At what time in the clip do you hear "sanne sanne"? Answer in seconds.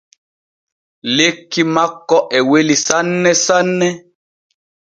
2.85-3.89